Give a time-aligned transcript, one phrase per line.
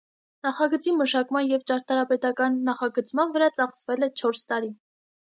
[0.45, 4.73] Նախագծի մշակման և ճարտարապետական նախագծման վրա ծախսվել է չորս տարի։